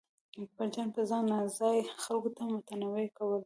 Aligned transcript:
اکبرجان 0.41 0.87
به 0.93 1.01
ځای 1.09 1.23
ناځای 1.31 1.77
خلکو 2.03 2.29
ته 2.35 2.41
منتونه 2.49 2.85
کول. 3.17 3.39